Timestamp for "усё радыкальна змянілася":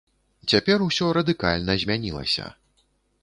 0.85-2.49